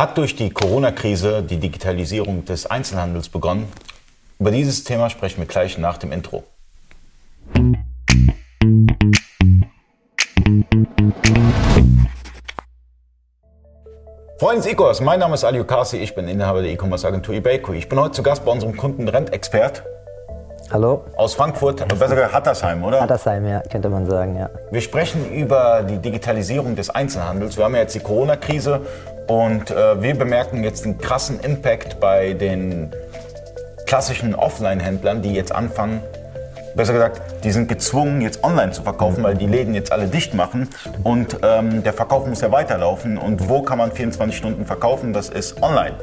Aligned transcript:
Hat 0.00 0.16
durch 0.16 0.34
die 0.34 0.48
Corona-Krise 0.48 1.42
die 1.42 1.58
Digitalisierung 1.58 2.46
des 2.46 2.64
Einzelhandels 2.64 3.28
begonnen? 3.28 3.68
Über 4.38 4.50
dieses 4.50 4.82
Thema 4.82 5.10
sprechen 5.10 5.40
wir 5.40 5.46
gleich 5.46 5.76
nach 5.76 5.98
dem 5.98 6.10
Intro. 6.10 6.42
Freunde 14.38 14.62
des 14.62 14.72
E-Commerce, 14.72 15.04
mein 15.04 15.20
Name 15.20 15.34
ist 15.34 15.44
Ali 15.44 15.60
Okasi, 15.60 15.98
ich 15.98 16.14
bin 16.14 16.28
Inhaber 16.28 16.62
der 16.62 16.70
E-Commerce-Agentur 16.70 17.34
eBayco. 17.34 17.74
Ich 17.74 17.90
bin 17.90 18.00
heute 18.00 18.12
zu 18.12 18.22
Gast 18.22 18.42
bei 18.46 18.52
unserem 18.52 18.78
Kunden 18.78 19.06
Rentexpert. 19.06 19.82
Hallo. 20.72 21.04
Aus 21.16 21.34
Frankfurt, 21.34 21.86
besser 21.88 22.14
gesagt 22.14 22.32
Hattersheim, 22.32 22.82
oder? 22.84 23.02
Hattersheim, 23.02 23.44
ja, 23.46 23.60
könnte 23.60 23.90
man 23.90 24.08
sagen, 24.08 24.36
ja. 24.36 24.48
Wir 24.70 24.80
sprechen 24.80 25.30
über 25.30 25.82
die 25.82 25.98
Digitalisierung 25.98 26.74
des 26.74 26.88
Einzelhandels. 26.88 27.58
Wir 27.58 27.64
haben 27.64 27.74
ja 27.74 27.80
jetzt 27.82 27.94
die 27.96 28.00
Corona-Krise 28.00 28.80
und 29.30 29.70
äh, 29.70 30.02
wir 30.02 30.18
bemerken 30.18 30.64
jetzt 30.64 30.84
einen 30.84 30.98
krassen 30.98 31.38
Impact 31.38 32.00
bei 32.00 32.32
den 32.32 32.90
klassischen 33.86 34.34
Offline-Händlern, 34.34 35.22
die 35.22 35.32
jetzt 35.34 35.54
anfangen, 35.54 36.02
besser 36.74 36.94
gesagt, 36.94 37.44
die 37.44 37.52
sind 37.52 37.68
gezwungen, 37.68 38.22
jetzt 38.22 38.42
online 38.42 38.72
zu 38.72 38.82
verkaufen, 38.82 39.22
weil 39.22 39.36
die 39.36 39.46
Läden 39.46 39.72
jetzt 39.72 39.92
alle 39.92 40.08
dicht 40.08 40.34
machen 40.34 40.68
und 41.04 41.36
ähm, 41.44 41.84
der 41.84 41.92
Verkauf 41.92 42.26
muss 42.26 42.40
ja 42.40 42.50
weiterlaufen. 42.50 43.18
Und 43.18 43.48
wo 43.48 43.62
kann 43.62 43.78
man 43.78 43.92
24 43.92 44.36
Stunden 44.36 44.66
verkaufen? 44.66 45.12
Das 45.12 45.28
ist 45.28 45.62
online. 45.62 45.94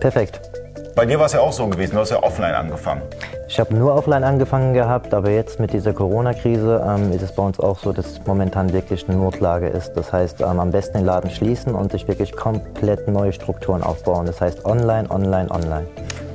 Perfekt. 0.00 0.40
Bei 0.96 1.04
dir 1.04 1.18
war 1.18 1.26
es 1.26 1.34
ja 1.34 1.40
auch 1.40 1.52
so 1.52 1.66
gewesen, 1.66 1.94
du 1.94 2.00
hast 2.00 2.08
ja 2.08 2.22
offline 2.22 2.54
angefangen. 2.54 3.02
Ich 3.48 3.60
habe 3.60 3.74
nur 3.74 3.94
offline 3.94 4.24
angefangen 4.24 4.72
gehabt, 4.72 5.12
aber 5.12 5.28
jetzt 5.28 5.60
mit 5.60 5.74
dieser 5.74 5.92
Corona-Krise 5.92 6.82
ähm, 6.88 7.12
ist 7.12 7.20
es 7.20 7.32
bei 7.32 7.42
uns 7.42 7.60
auch 7.60 7.78
so, 7.78 7.92
dass 7.92 8.18
momentan 8.24 8.72
wirklich 8.72 9.06
eine 9.06 9.18
Notlage 9.18 9.68
ist. 9.68 9.92
Das 9.92 10.10
heißt, 10.10 10.40
ähm, 10.40 10.58
am 10.58 10.70
besten 10.70 10.96
den 10.96 11.04
Laden 11.04 11.28
schließen 11.28 11.74
und 11.74 11.92
sich 11.92 12.08
wirklich 12.08 12.34
komplett 12.34 13.08
neue 13.08 13.34
Strukturen 13.34 13.82
aufbauen. 13.82 14.24
Das 14.24 14.40
heißt 14.40 14.64
online, 14.64 15.10
online, 15.10 15.50
online. 15.50 15.86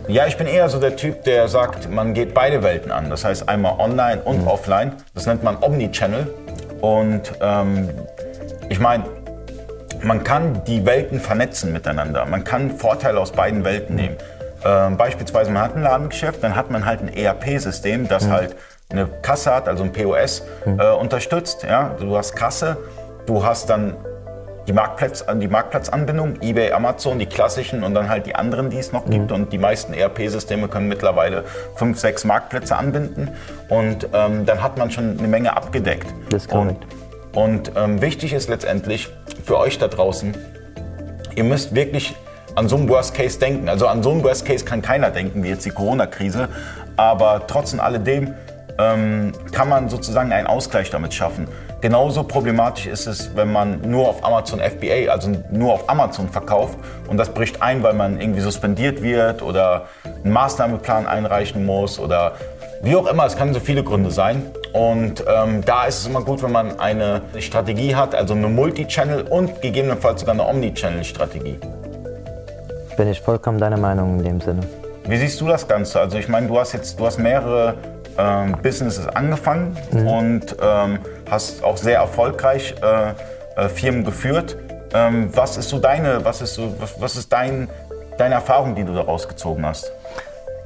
Ja, 0.07 0.27
ich 0.27 0.37
bin 0.37 0.45
eher 0.45 0.69
so 0.69 0.79
der 0.79 0.95
Typ, 0.95 1.23
der 1.23 1.47
sagt, 1.47 1.89
man 1.89 2.13
geht 2.13 2.35
beide 2.35 2.61
Welten 2.61 2.91
an. 2.91 3.09
Das 3.09 3.25
heißt 3.25 3.49
einmal 3.49 3.79
online 3.79 4.21
und 4.21 4.43
mhm. 4.43 4.47
offline. 4.47 4.91
Das 5.15 5.25
nennt 5.25 5.41
man 5.43 5.57
Omnichannel. 5.59 6.31
Und 6.81 7.33
ähm, 7.41 7.89
ich 8.69 8.79
meine, 8.79 9.05
man 10.03 10.23
kann 10.23 10.63
die 10.65 10.85
Welten 10.85 11.19
vernetzen 11.19 11.73
miteinander. 11.73 12.27
Man 12.27 12.43
kann 12.43 12.69
Vorteile 12.69 13.19
aus 13.19 13.31
beiden 13.31 13.63
Welten 13.63 13.95
nehmen. 13.95 14.17
Ähm, 14.63 14.97
beispielsweise, 14.97 15.51
man 15.51 15.63
hat 15.63 15.75
ein 15.75 15.83
Ladengeschäft, 15.83 16.43
dann 16.43 16.55
hat 16.55 16.69
man 16.69 16.85
halt 16.85 17.01
ein 17.01 17.13
ERP-System, 17.13 18.07
das 18.07 18.25
mhm. 18.25 18.31
halt 18.31 18.55
eine 18.89 19.07
Kasse 19.21 19.53
hat, 19.53 19.67
also 19.67 19.83
ein 19.83 19.91
POS, 19.91 20.43
mhm. 20.65 20.79
äh, 20.79 20.91
unterstützt. 20.91 21.63
Ja? 21.63 21.95
Du 21.99 22.15
hast 22.15 22.35
Kasse, 22.35 22.77
du 23.25 23.43
hast 23.43 23.69
dann 23.69 23.95
die, 24.67 24.73
Marktplatz, 24.73 25.25
die 25.33 25.47
Marktplatzanbindung, 25.47 26.41
eBay, 26.41 26.71
Amazon, 26.71 27.17
die 27.17 27.25
klassischen 27.25 27.83
und 27.83 27.95
dann 27.95 28.09
halt 28.09 28.25
die 28.25 28.35
anderen, 28.35 28.69
die 28.69 28.77
es 28.77 28.91
noch 28.91 29.05
mhm. 29.05 29.11
gibt. 29.11 29.31
Und 29.31 29.53
die 29.53 29.57
meisten 29.57 29.93
ERP-Systeme 29.93 30.67
können 30.67 30.87
mittlerweile 30.87 31.45
fünf, 31.75 31.99
sechs 31.99 32.23
Marktplätze 32.23 32.75
anbinden. 32.75 33.31
Und 33.69 34.07
ähm, 34.13 34.45
dann 34.45 34.61
hat 34.61 34.77
man 34.77 34.91
schon 34.91 35.17
eine 35.17 35.27
Menge 35.27 35.55
abgedeckt. 35.55 36.07
Das 36.29 36.43
ist 36.43 36.51
korrekt. 36.51 36.85
Und, 37.33 37.69
und 37.69 37.71
ähm, 37.77 38.01
wichtig 38.01 38.33
ist 38.33 38.49
letztendlich 38.49 39.09
für 39.43 39.57
euch 39.57 39.79
da 39.79 39.87
draußen, 39.87 40.35
ihr 41.35 41.43
müsst 41.43 41.73
wirklich 41.73 42.15
an 42.61 42.69
so 42.69 42.75
einen 42.75 42.87
Worst 42.89 43.15
Case 43.15 43.39
denken. 43.39 43.67
Also 43.67 43.87
an 43.87 44.03
so 44.03 44.11
einen 44.11 44.23
Worst 44.23 44.45
Case 44.45 44.63
kann 44.63 44.83
keiner 44.83 45.09
denken, 45.09 45.43
wie 45.43 45.49
jetzt 45.49 45.65
die 45.65 45.71
Corona-Krise. 45.71 46.47
Aber 46.95 47.41
trotz 47.47 47.77
alledem 47.77 48.35
ähm, 48.77 49.31
kann 49.51 49.67
man 49.67 49.89
sozusagen 49.89 50.31
einen 50.31 50.45
Ausgleich 50.45 50.91
damit 50.91 51.13
schaffen. 51.13 51.47
Genauso 51.81 52.23
problematisch 52.23 52.85
ist 52.85 53.07
es, 53.07 53.35
wenn 53.35 53.51
man 53.51 53.81
nur 53.81 54.07
auf 54.07 54.23
Amazon 54.23 54.59
FBA, 54.59 55.11
also 55.11 55.31
nur 55.49 55.73
auf 55.73 55.89
Amazon 55.89 56.29
verkauft 56.29 56.77
und 57.07 57.17
das 57.17 57.29
bricht 57.29 57.63
ein, 57.63 57.81
weil 57.81 57.93
man 57.93 58.21
irgendwie 58.21 58.41
suspendiert 58.41 59.01
wird 59.01 59.41
oder 59.41 59.87
einen 60.23 60.31
Maßnahmeplan 60.31 61.07
einreichen 61.07 61.65
muss 61.65 61.97
oder 61.97 62.33
wie 62.83 62.95
auch 62.95 63.07
immer, 63.07 63.25
es 63.25 63.35
kann 63.35 63.53
so 63.55 63.59
viele 63.59 63.83
Gründe 63.83 64.11
sein. 64.11 64.43
Und 64.73 65.23
ähm, 65.27 65.65
da 65.65 65.85
ist 65.85 65.99
es 65.99 66.07
immer 66.07 66.21
gut, 66.21 66.43
wenn 66.43 66.51
man 66.51 66.79
eine 66.79 67.23
Strategie 67.39 67.95
hat, 67.95 68.13
also 68.13 68.35
eine 68.35 68.47
Multi-Channel 68.47 69.23
und 69.23 69.61
gegebenenfalls 69.61 70.19
sogar 70.21 70.33
eine 70.33 70.47
Omni-Channel-Strategie 70.47 71.59
bin 73.01 73.09
ich 73.09 73.19
vollkommen 73.19 73.57
deiner 73.57 73.77
Meinung 73.77 74.19
in 74.19 74.23
dem 74.23 74.41
Sinne. 74.41 74.61
Wie 75.07 75.17
siehst 75.17 75.41
du 75.41 75.47
das 75.47 75.67
Ganze? 75.67 75.99
Also 75.99 76.19
ich 76.19 76.29
meine, 76.29 76.45
du 76.45 76.59
hast 76.59 76.73
jetzt, 76.73 76.99
du 76.99 77.07
hast 77.07 77.17
mehrere 77.17 77.73
ähm, 78.15 78.55
Businesses 78.61 79.07
angefangen 79.07 79.75
mhm. 79.91 80.07
und 80.07 80.55
ähm, 80.61 80.99
hast 81.27 81.63
auch 81.63 81.77
sehr 81.77 81.97
erfolgreich 81.97 82.75
äh, 82.79 83.13
äh, 83.59 83.69
Firmen 83.69 84.03
geführt. 84.03 84.55
Ähm, 84.93 85.31
was 85.33 85.57
ist 85.57 85.69
so 85.69 85.79
deine, 85.79 86.23
was 86.23 86.43
ist 86.43 86.53
so, 86.53 86.75
was, 86.79 87.01
was 87.01 87.15
ist 87.15 87.33
dein, 87.33 87.69
deine 88.19 88.35
Erfahrung, 88.35 88.75
die 88.75 88.83
du 88.83 88.93
daraus 88.93 89.27
gezogen 89.27 89.65
hast? 89.65 89.91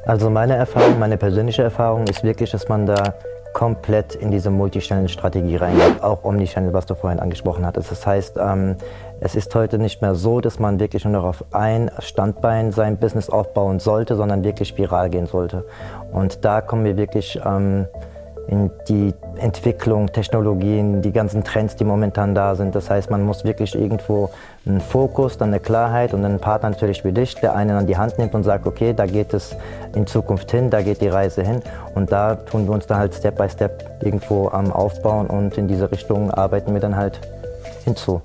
Also 0.05 0.29
meine 0.29 0.57
Erfahrung, 0.57 0.99
meine 0.99 1.15
persönliche 1.15 1.63
Erfahrung 1.63 2.05
ist 2.07 2.21
wirklich, 2.21 2.51
dass 2.51 2.67
man 2.67 2.85
da 2.85 3.13
komplett 3.55 4.15
in 4.15 4.31
diese 4.31 4.51
Multichannel-Strategie 4.51 5.55
reingeht, 5.55 6.03
auch 6.03 6.25
Omnichannel, 6.25 6.73
was 6.73 6.87
du 6.87 6.93
vorhin 6.93 7.21
angesprochen 7.21 7.65
hattest. 7.65 7.89
Das 7.89 8.05
heißt, 8.05 8.37
ähm, 8.37 8.75
es 9.21 9.33
ist 9.33 9.55
heute 9.55 9.79
nicht 9.79 10.01
mehr 10.01 10.13
so, 10.13 10.41
dass 10.41 10.59
man 10.59 10.81
wirklich 10.81 11.05
nur 11.05 11.13
noch 11.13 11.23
auf 11.23 11.45
ein 11.51 11.89
Standbein 11.99 12.73
sein 12.73 12.97
Business 12.97 13.29
aufbauen 13.29 13.79
sollte, 13.79 14.17
sondern 14.17 14.43
wirklich 14.43 14.77
viral 14.77 15.09
gehen 15.09 15.25
sollte. 15.25 15.63
Und 16.11 16.43
da 16.43 16.59
kommen 16.59 16.83
wir 16.83 16.97
wirklich 16.97 17.39
ähm, 17.45 17.87
in 18.47 18.69
die 18.87 19.13
Entwicklung, 19.37 20.11
Technologien, 20.11 21.01
die 21.01 21.11
ganzen 21.11 21.43
Trends, 21.43 21.75
die 21.75 21.83
momentan 21.83 22.35
da 22.35 22.55
sind. 22.55 22.75
Das 22.75 22.89
heißt, 22.89 23.09
man 23.09 23.23
muss 23.23 23.43
wirklich 23.43 23.75
irgendwo 23.75 24.29
einen 24.65 24.81
Fokus, 24.81 25.37
dann 25.37 25.49
eine 25.49 25.59
Klarheit 25.59 26.13
und 26.13 26.23
einen 26.23 26.39
Partner 26.39 26.69
natürlich 26.69 27.03
wie 27.03 27.11
dich, 27.11 27.35
der 27.35 27.55
einen 27.55 27.75
an 27.75 27.87
die 27.87 27.97
Hand 27.97 28.17
nimmt 28.17 28.35
und 28.35 28.43
sagt, 28.43 28.67
okay, 28.67 28.93
da 28.93 29.05
geht 29.05 29.33
es 29.33 29.55
in 29.95 30.07
Zukunft 30.07 30.51
hin, 30.51 30.69
da 30.69 30.81
geht 30.81 31.01
die 31.01 31.07
Reise 31.07 31.43
hin. 31.43 31.61
Und 31.95 32.11
da 32.11 32.35
tun 32.35 32.67
wir 32.67 32.73
uns 32.73 32.87
dann 32.87 32.97
halt 32.97 33.13
Step 33.13 33.37
by 33.37 33.49
Step 33.49 34.01
irgendwo 34.01 34.49
am 34.49 34.71
Aufbauen 34.71 35.27
und 35.27 35.57
in 35.57 35.67
diese 35.67 35.91
Richtung 35.91 36.31
arbeiten 36.31 36.73
wir 36.73 36.81
dann 36.81 36.95
halt 36.95 37.19
hinzu. 37.83 38.21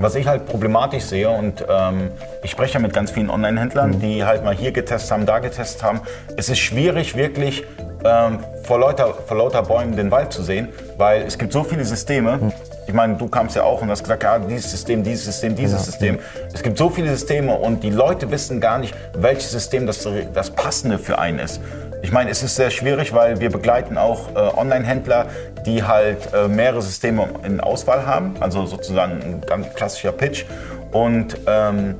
Was 0.00 0.14
ich 0.14 0.28
halt 0.28 0.46
problematisch 0.46 1.04
sehe 1.04 1.28
und 1.28 1.64
ähm, 1.68 2.10
ich 2.44 2.52
spreche 2.52 2.74
ja 2.74 2.80
mit 2.80 2.92
ganz 2.92 3.10
vielen 3.10 3.30
Online-Händlern, 3.30 3.90
mhm. 3.90 4.00
die 4.00 4.24
halt 4.24 4.44
mal 4.44 4.54
hier 4.54 4.70
getestet 4.70 5.10
haben, 5.10 5.26
da 5.26 5.40
getestet 5.40 5.82
haben, 5.82 6.00
es 6.36 6.48
ist 6.48 6.58
schwierig 6.58 7.16
wirklich 7.16 7.64
ähm, 8.04 8.38
vor, 8.62 8.78
lauter, 8.80 9.14
vor 9.26 9.36
lauter 9.36 9.62
Bäumen 9.62 9.96
den 9.96 10.10
Wald 10.10 10.32
zu 10.32 10.42
sehen, 10.42 10.68
weil 10.96 11.22
es 11.22 11.38
gibt 11.38 11.52
so 11.52 11.64
viele 11.64 11.84
Systeme. 11.84 12.52
Ich 12.86 12.94
meine, 12.94 13.16
du 13.16 13.28
kamst 13.28 13.56
ja 13.56 13.64
auch 13.64 13.82
und 13.82 13.90
hast 13.90 14.02
gesagt, 14.02 14.22
ja, 14.22 14.38
dieses 14.38 14.70
System, 14.70 15.02
dieses 15.02 15.26
System, 15.26 15.54
dieses 15.54 15.80
ja. 15.80 15.84
System. 15.84 16.18
Es 16.52 16.62
gibt 16.62 16.78
so 16.78 16.88
viele 16.88 17.10
Systeme 17.10 17.54
und 17.54 17.82
die 17.82 17.90
Leute 17.90 18.30
wissen 18.30 18.60
gar 18.60 18.78
nicht, 18.78 18.94
welches 19.14 19.52
System 19.52 19.86
das, 19.86 20.06
das 20.32 20.50
passende 20.50 20.98
für 20.98 21.18
einen 21.18 21.38
ist. 21.38 21.60
Ich 22.02 22.12
meine, 22.12 22.30
es 22.30 22.42
ist 22.42 22.54
sehr 22.54 22.70
schwierig, 22.70 23.12
weil 23.12 23.40
wir 23.40 23.50
begleiten 23.50 23.98
auch 23.98 24.28
äh, 24.34 24.38
Online-Händler, 24.38 25.26
die 25.66 25.82
halt 25.82 26.32
äh, 26.32 26.46
mehrere 26.46 26.80
Systeme 26.80 27.28
in 27.44 27.60
Auswahl 27.60 28.06
haben, 28.06 28.36
also 28.40 28.66
sozusagen 28.66 29.20
ein 29.20 29.40
ganz 29.46 29.74
klassischer 29.74 30.12
Pitch. 30.12 30.44
Und 30.92 31.36
ähm, 31.46 31.96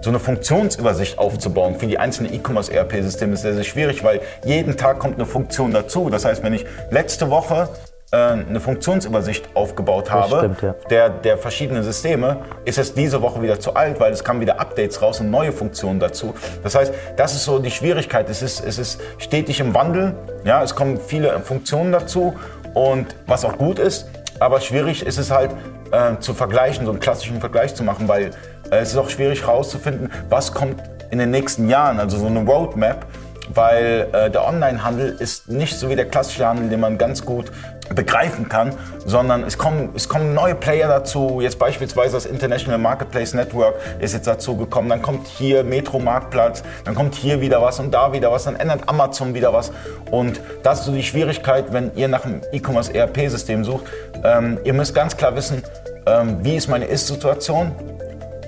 so 0.00 0.10
eine 0.10 0.18
Funktionsübersicht 0.18 1.18
aufzubauen 1.18 1.76
für 1.76 1.86
die 1.86 1.98
einzelnen 1.98 2.32
E-Commerce-ERP-Systeme 2.32 3.34
ist 3.34 3.42
sehr, 3.42 3.54
sehr 3.54 3.64
schwierig, 3.64 4.04
weil 4.04 4.20
jeden 4.44 4.76
Tag 4.76 4.98
kommt 4.98 5.16
eine 5.16 5.26
Funktion 5.26 5.72
dazu. 5.72 6.08
Das 6.10 6.24
heißt, 6.24 6.42
wenn 6.42 6.52
ich 6.52 6.64
letzte 6.90 7.30
Woche 7.30 7.68
äh, 8.10 8.16
eine 8.16 8.60
Funktionsübersicht 8.60 9.48
aufgebaut 9.54 10.10
habe, 10.10 10.38
stimmt, 10.38 10.62
ja. 10.62 10.74
der, 10.88 11.10
der 11.10 11.38
verschiedenen 11.38 11.82
Systeme, 11.82 12.38
ist 12.64 12.78
es 12.78 12.94
diese 12.94 13.20
Woche 13.22 13.42
wieder 13.42 13.60
zu 13.60 13.74
alt, 13.74 14.00
weil 14.00 14.12
es 14.12 14.24
kamen 14.24 14.40
wieder 14.40 14.60
Updates 14.60 15.02
raus 15.02 15.20
und 15.20 15.30
neue 15.30 15.52
Funktionen 15.52 16.00
dazu. 16.00 16.34
Das 16.62 16.74
heißt, 16.74 16.92
das 17.16 17.34
ist 17.34 17.44
so 17.44 17.58
die 17.58 17.70
Schwierigkeit. 17.70 18.30
Es 18.30 18.40
ist, 18.40 18.64
es 18.64 18.78
ist 18.78 19.00
stetig 19.18 19.60
im 19.60 19.74
Wandel. 19.74 20.14
Ja, 20.44 20.62
es 20.62 20.74
kommen 20.74 20.98
viele 21.04 21.38
Funktionen 21.40 21.92
dazu 21.92 22.34
und 22.74 23.06
was 23.26 23.44
auch 23.44 23.58
gut 23.58 23.78
ist. 23.78 24.08
Aber 24.40 24.60
schwierig 24.60 25.04
ist 25.04 25.18
es 25.18 25.30
halt 25.30 25.50
äh, 25.92 26.18
zu 26.20 26.34
vergleichen, 26.34 26.84
so 26.84 26.92
einen 26.92 27.00
klassischen 27.00 27.40
Vergleich 27.40 27.74
zu 27.74 27.84
machen, 27.84 28.08
weil 28.08 28.30
äh, 28.70 28.76
es 28.76 28.90
ist 28.90 28.96
auch 28.96 29.10
schwierig 29.10 29.42
herauszufinden, 29.42 30.10
was 30.28 30.52
kommt 30.52 30.82
in 31.10 31.18
den 31.18 31.30
nächsten 31.30 31.68
Jahren, 31.68 32.00
also 32.00 32.18
so 32.18 32.26
eine 32.26 32.40
Roadmap, 32.40 33.06
weil 33.54 34.08
äh, 34.12 34.30
der 34.30 34.46
Onlinehandel 34.46 35.16
ist 35.18 35.48
nicht 35.48 35.78
so 35.78 35.88
wie 35.88 35.96
der 35.96 36.06
klassische 36.06 36.46
Handel, 36.46 36.68
den 36.68 36.80
man 36.80 36.98
ganz 36.98 37.24
gut 37.24 37.50
begreifen 37.94 38.48
kann, 38.48 38.74
sondern 39.04 39.44
es 39.44 39.58
kommen, 39.58 39.90
es 39.94 40.08
kommen 40.08 40.34
neue 40.34 40.54
Player 40.54 40.88
dazu. 40.88 41.40
Jetzt 41.40 41.58
beispielsweise 41.58 42.14
das 42.14 42.26
International 42.26 42.78
Marketplace 42.78 43.34
Network 43.34 43.74
ist 44.00 44.14
jetzt 44.14 44.26
dazu 44.26 44.56
gekommen. 44.56 44.88
Dann 44.88 45.02
kommt 45.02 45.26
hier 45.26 45.64
Metro 45.64 45.98
Marktplatz, 45.98 46.62
dann 46.84 46.94
kommt 46.94 47.14
hier 47.14 47.40
wieder 47.40 47.62
was 47.62 47.80
und 47.80 47.92
da 47.92 48.12
wieder 48.12 48.30
was, 48.30 48.44
dann 48.44 48.56
ändert 48.56 48.88
Amazon 48.88 49.34
wieder 49.34 49.52
was. 49.52 49.72
Und 50.10 50.40
das 50.62 50.80
ist 50.80 50.86
so 50.86 50.92
die 50.92 51.02
Schwierigkeit, 51.02 51.72
wenn 51.72 51.94
ihr 51.94 52.08
nach 52.08 52.24
einem 52.24 52.42
E-Commerce 52.52 52.92
ERP-System 52.94 53.64
sucht. 53.64 53.84
Ähm, 54.24 54.58
ihr 54.64 54.72
müsst 54.72 54.94
ganz 54.94 55.16
klar 55.16 55.34
wissen, 55.34 55.62
ähm, 56.06 56.38
wie 56.42 56.56
ist 56.56 56.68
meine 56.68 56.86
Ist-Situation, 56.86 57.72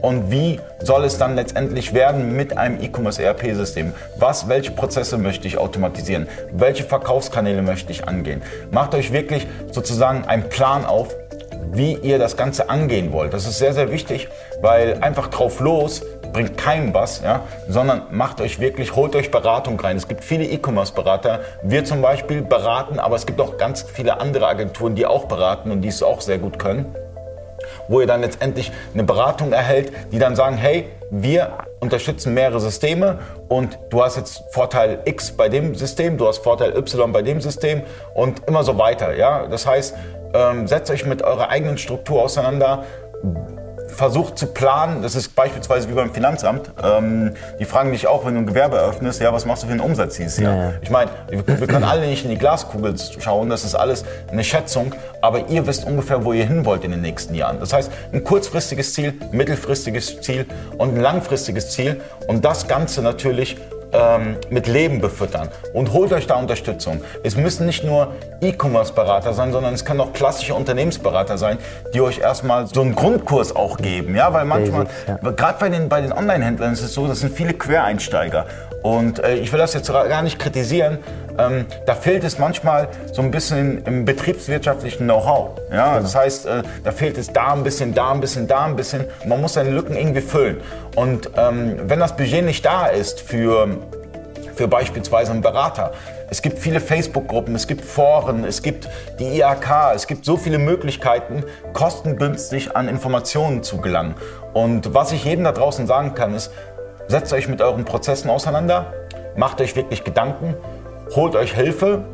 und 0.02 0.30
wie 0.30 0.60
soll 0.82 1.04
es 1.04 1.18
dann 1.18 1.34
letztendlich 1.36 1.92
werden 1.94 2.36
mit 2.36 2.56
einem 2.56 2.80
E-Commerce 2.80 3.22
ERP-System? 3.22 3.92
Was, 4.16 4.48
welche 4.48 4.70
Prozesse 4.70 5.18
möchte 5.18 5.46
ich 5.46 5.58
automatisieren? 5.58 6.28
Welche 6.52 6.84
Verkaufskanäle 6.84 7.62
möchte 7.62 7.92
ich 7.92 8.08
angehen? 8.08 8.42
Macht 8.70 8.94
euch 8.94 9.12
wirklich 9.12 9.46
sozusagen 9.72 10.24
einen 10.24 10.48
Plan 10.48 10.84
auf, 10.84 11.14
wie 11.72 11.94
ihr 11.94 12.18
das 12.18 12.36
Ganze 12.36 12.68
angehen 12.68 13.12
wollt. 13.12 13.32
Das 13.32 13.46
ist 13.46 13.58
sehr, 13.58 13.72
sehr 13.72 13.92
wichtig, 13.92 14.28
weil 14.60 14.98
einfach 15.02 15.28
drauf 15.28 15.60
los 15.60 16.02
bringt 16.32 16.56
keinem 16.56 16.94
was, 16.94 17.22
ja, 17.22 17.42
sondern 17.68 18.02
macht 18.12 18.40
euch 18.40 18.60
wirklich, 18.60 18.94
holt 18.94 19.16
euch 19.16 19.30
Beratung 19.30 19.78
rein. 19.80 19.96
Es 19.96 20.06
gibt 20.06 20.24
viele 20.24 20.44
E-Commerce-Berater. 20.44 21.40
Wir 21.62 21.84
zum 21.84 22.02
Beispiel 22.02 22.42
beraten, 22.42 23.00
aber 23.00 23.16
es 23.16 23.26
gibt 23.26 23.40
auch 23.40 23.56
ganz 23.56 23.82
viele 23.82 24.20
andere 24.20 24.46
Agenturen, 24.46 24.94
die 24.94 25.06
auch 25.06 25.24
beraten 25.24 25.72
und 25.72 25.82
die 25.82 25.88
es 25.88 26.02
auch 26.02 26.20
sehr 26.20 26.38
gut 26.38 26.58
können 26.58 26.94
wo 27.88 28.00
ihr 28.00 28.06
dann 28.06 28.20
letztendlich 28.20 28.72
eine 28.94 29.04
Beratung 29.04 29.52
erhält, 29.52 29.92
die 30.12 30.18
dann 30.18 30.36
sagen, 30.36 30.56
hey, 30.56 30.88
wir 31.10 31.58
unterstützen 31.80 32.34
mehrere 32.34 32.60
Systeme 32.60 33.18
und 33.48 33.78
du 33.90 34.02
hast 34.02 34.16
jetzt 34.16 34.44
Vorteil 34.50 35.00
X 35.04 35.32
bei 35.32 35.48
dem 35.48 35.74
System, 35.74 36.16
du 36.16 36.28
hast 36.28 36.38
Vorteil 36.38 36.76
Y 36.76 37.12
bei 37.12 37.22
dem 37.22 37.40
System 37.40 37.82
und 38.14 38.46
immer 38.46 38.62
so 38.62 38.78
weiter. 38.78 39.16
Ja? 39.16 39.46
Das 39.48 39.66
heißt, 39.66 39.96
ähm, 40.34 40.66
setzt 40.68 40.90
euch 40.90 41.04
mit 41.04 41.22
eurer 41.22 41.48
eigenen 41.48 41.78
Struktur 41.78 42.22
auseinander, 42.22 42.84
versucht 44.00 44.38
zu 44.38 44.46
planen, 44.46 45.02
das 45.02 45.14
ist 45.14 45.36
beispielsweise 45.36 45.90
wie 45.90 45.92
beim 45.92 46.14
Finanzamt, 46.14 46.70
ähm, 46.82 47.34
die 47.58 47.66
fragen 47.66 47.92
dich 47.92 48.06
auch, 48.06 48.24
wenn 48.24 48.32
du 48.32 48.40
ein 48.40 48.46
Gewerbe 48.46 48.78
eröffnest, 48.78 49.20
ja, 49.20 49.30
was 49.30 49.44
machst 49.44 49.62
du 49.62 49.66
für 49.66 49.72
einen 49.72 49.82
Umsatz 49.82 50.16
dieses 50.16 50.38
Jahr? 50.38 50.56
Ja. 50.56 50.72
Ich 50.80 50.88
meine, 50.88 51.10
wir, 51.28 51.46
wir, 51.46 51.66
können 51.66 51.84
alle 51.84 52.06
nicht 52.06 52.24
in 52.24 52.30
die 52.30 52.38
Glaskugel 52.38 52.94
schauen, 53.18 53.50
das 53.50 53.62
ist 53.62 53.74
alles 53.74 54.06
eine 54.32 54.42
Schätzung, 54.42 54.94
aber 55.20 55.50
ihr 55.50 55.66
wisst 55.66 55.84
ungefähr, 55.84 56.24
wo 56.24 56.32
ihr 56.32 56.46
hin 56.46 56.64
wollt 56.64 56.82
in 56.84 56.92
den 56.92 57.02
nächsten 57.02 57.34
Jahren. 57.34 57.60
Das 57.60 57.74
heißt, 57.74 57.92
ein 58.14 58.24
kurzfristiges 58.24 58.94
Ziel, 58.94 59.20
mittelfristiges 59.32 60.22
Ziel 60.22 60.46
und 60.78 60.94
ein 60.94 61.00
langfristiges 61.00 61.68
Ziel 61.68 62.00
und 62.26 62.42
das 62.42 62.68
Ganze 62.68 63.02
natürlich 63.02 63.58
ähm, 63.92 64.36
mit 64.50 64.66
Leben 64.66 65.00
befüttern 65.00 65.48
und 65.72 65.92
holt 65.92 66.12
euch 66.12 66.26
da 66.26 66.36
Unterstützung. 66.36 67.02
Es 67.22 67.36
müssen 67.36 67.66
nicht 67.66 67.84
nur 67.84 68.12
E-Commerce-Berater 68.40 69.32
sein, 69.32 69.52
sondern 69.52 69.74
es 69.74 69.84
können 69.84 70.00
auch 70.00 70.12
klassische 70.12 70.54
Unternehmensberater 70.54 71.38
sein, 71.38 71.58
die 71.94 72.00
euch 72.00 72.18
erstmal 72.18 72.66
so 72.66 72.80
einen 72.80 72.94
Grundkurs 72.94 73.54
auch 73.54 73.76
geben. 73.76 74.14
Ja, 74.14 74.32
weil 74.32 74.44
manchmal, 74.44 74.86
ja. 75.06 75.30
gerade 75.30 75.58
bei 75.58 75.68
den, 75.68 75.88
bei 75.88 76.00
den 76.00 76.12
Online-Händlern 76.12 76.72
ist 76.72 76.82
es 76.82 76.94
so, 76.94 77.06
das 77.06 77.20
sind 77.20 77.34
viele 77.34 77.54
Quereinsteiger. 77.54 78.46
Und 78.82 79.18
äh, 79.18 79.34
ich 79.34 79.52
will 79.52 79.58
das 79.58 79.74
jetzt 79.74 79.92
gar 79.92 80.22
nicht 80.22 80.38
kritisieren, 80.38 80.98
ähm, 81.38 81.66
da 81.86 81.94
fehlt 81.94 82.24
es 82.24 82.38
manchmal 82.38 82.88
so 83.12 83.22
ein 83.22 83.30
bisschen 83.30 83.84
im 83.84 84.04
betriebswirtschaftlichen 84.04 85.04
Know-how. 85.04 85.58
Ja? 85.70 85.92
Genau. 85.92 86.02
Das 86.02 86.14
heißt, 86.14 86.46
äh, 86.46 86.62
da 86.84 86.92
fehlt 86.92 87.18
es 87.18 87.32
da 87.32 87.52
ein 87.52 87.62
bisschen, 87.62 87.94
da 87.94 88.10
ein 88.10 88.20
bisschen, 88.20 88.46
da 88.46 88.64
ein 88.64 88.76
bisschen. 88.76 89.04
Man 89.26 89.40
muss 89.40 89.54
seine 89.54 89.70
Lücken 89.70 89.96
irgendwie 89.96 90.20
füllen. 90.20 90.60
Und 90.96 91.30
ähm, 91.36 91.76
wenn 91.84 92.00
das 92.00 92.16
Budget 92.16 92.44
nicht 92.44 92.64
da 92.64 92.86
ist 92.86 93.20
für, 93.20 93.68
für 94.54 94.68
beispielsweise 94.68 95.32
einen 95.32 95.42
Berater, 95.42 95.92
es 96.32 96.42
gibt 96.42 96.60
viele 96.60 96.78
Facebook-Gruppen, 96.78 97.56
es 97.56 97.66
gibt 97.66 97.84
Foren, 97.84 98.44
es 98.44 98.62
gibt 98.62 98.88
die 99.18 99.38
IAK, 99.38 99.94
es 99.96 100.06
gibt 100.06 100.24
so 100.24 100.36
viele 100.36 100.58
Möglichkeiten, 100.58 101.42
kostengünstig 101.72 102.76
an 102.76 102.88
Informationen 102.88 103.64
zu 103.64 103.78
gelangen. 103.78 104.14
Und 104.52 104.94
was 104.94 105.10
ich 105.10 105.24
jedem 105.24 105.42
da 105.42 105.50
draußen 105.50 105.88
sagen 105.88 106.14
kann, 106.14 106.34
ist, 106.34 106.52
setzt 107.08 107.32
euch 107.32 107.48
mit 107.48 107.60
euren 107.60 107.84
Prozessen 107.84 108.30
auseinander, 108.30 108.92
macht 109.34 109.60
euch 109.60 109.74
wirklich 109.74 110.04
Gedanken 110.04 110.54
holt 111.14 111.34
euch 111.36 111.54
Hilfe 111.54 112.04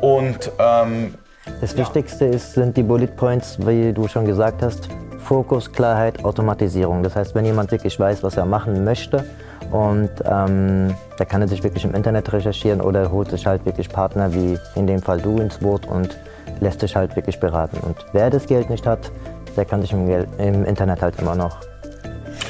und 0.00 0.50
ähm, 0.58 1.14
das 1.60 1.76
Wichtigste 1.76 2.26
ist, 2.26 2.54
sind 2.54 2.76
die 2.76 2.82
Bullet 2.82 3.08
Points, 3.08 3.58
wie 3.66 3.92
du 3.92 4.06
schon 4.08 4.24
gesagt 4.24 4.62
hast. 4.62 4.88
Fokus, 5.18 5.70
Klarheit, 5.70 6.24
Automatisierung. 6.24 7.02
Das 7.02 7.16
heißt, 7.16 7.34
wenn 7.34 7.44
jemand 7.44 7.70
wirklich 7.70 7.98
weiß, 7.98 8.22
was 8.22 8.36
er 8.36 8.46
machen 8.46 8.84
möchte, 8.84 9.24
und 9.70 10.10
ähm, 10.24 10.94
da 11.16 11.24
kann 11.24 11.42
er 11.42 11.48
sich 11.48 11.62
wirklich 11.62 11.84
im 11.84 11.94
Internet 11.94 12.32
recherchieren 12.32 12.80
oder 12.80 13.10
holt 13.12 13.30
sich 13.30 13.46
halt 13.46 13.64
wirklich 13.64 13.88
Partner 13.88 14.32
wie 14.34 14.58
in 14.74 14.86
dem 14.86 15.00
Fall 15.00 15.20
du 15.20 15.38
ins 15.38 15.58
Boot 15.58 15.86
und 15.86 16.16
lässt 16.60 16.80
sich 16.80 16.96
halt 16.96 17.14
wirklich 17.14 17.38
beraten. 17.38 17.78
Und 17.78 17.96
wer 18.12 18.30
das 18.30 18.46
Geld 18.46 18.68
nicht 18.68 18.86
hat, 18.86 19.12
der 19.56 19.64
kann 19.64 19.80
sich 19.80 19.92
im, 19.92 20.08
im 20.38 20.64
Internet 20.64 21.02
halt 21.02 21.18
immer 21.20 21.36
noch. 21.36 21.58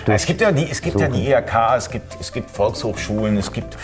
Es 0.07 0.25
gibt 0.25 0.41
ja 0.41 0.51
die, 0.51 0.69
es 0.71 0.81
gibt 0.81 0.99
ja 0.99 1.09
die 1.09 1.31
IHK, 1.31 1.77
es 1.77 1.91
gibt, 1.91 2.21
es 2.21 2.33
gibt 2.33 2.51
Volkshochschulen, 2.51 3.37
es 3.37 3.53
gibt 3.53 3.77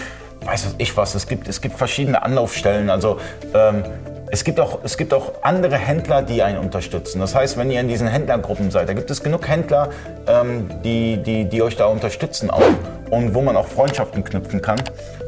weiß 0.47 0.67
was 0.67 0.75
ich 0.79 0.97
was, 0.97 1.15
es 1.15 1.27
gibt, 1.27 1.49
es 1.49 1.61
gibt 1.61 1.77
verschiedene 1.77 2.23
Anlaufstellen. 2.23 2.91
Also 2.91 3.19
ähm, 3.55 3.85
es 4.31 4.43
gibt, 4.43 4.59
auch, 4.59 4.81
es 4.83 4.97
gibt 4.97 5.15
auch 5.15 5.33
andere 5.43 5.77
Händler, 5.77 6.23
die 6.23 6.43
einen 6.43 6.59
unterstützen. 6.59 7.21
Das 7.21 7.35
heißt, 7.35 7.57
wenn 7.57 7.71
ihr 7.71 7.81
in 7.81 7.89
diesen 7.89 8.09
Händlergruppen 8.09 8.71
seid, 8.71 8.89
da 8.89 8.93
gibt 8.93 9.11
es 9.11 9.23
genug 9.23 9.47
Händler, 9.49 9.91
ähm, 10.27 10.69
die, 10.83 11.23
die, 11.23 11.45
die 11.45 11.63
euch 11.63 11.77
da 11.77 11.87
unterstützen 11.87 12.51
auch 12.51 12.63
und 13.11 13.35
wo 13.35 13.43
man 13.43 13.57
auch 13.57 13.67
Freundschaften 13.67 14.25
knüpfen 14.25 14.61
kann. 14.63 14.81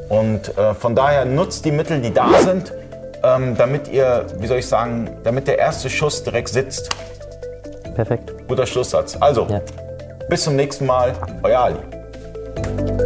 Und 0.08 0.56
äh, 0.56 0.74
von 0.74 0.94
daher 0.96 1.24
nutzt 1.24 1.64
die 1.64 1.70
Mittel, 1.70 2.00
die 2.00 2.12
da 2.12 2.28
sind, 2.40 2.72
ähm, 3.22 3.56
damit 3.56 3.88
ihr, 3.88 4.26
wie 4.38 4.46
soll 4.46 4.58
ich 4.58 4.66
sagen, 4.66 5.10
damit 5.22 5.46
der 5.46 5.58
erste 5.58 5.90
Schuss 5.90 6.22
direkt 6.22 6.48
sitzt. 6.48 6.88
Perfekt. 7.94 8.32
Guter 8.48 8.66
Schlusssatz. 8.66 9.16
Also, 9.20 9.46
ja. 9.48 9.60
bis 10.28 10.44
zum 10.44 10.56
nächsten 10.56 10.86
Mal, 10.86 11.12
euer 11.42 11.60
Ali. 11.60 12.97